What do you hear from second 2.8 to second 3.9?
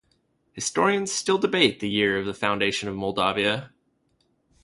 of Moldavia.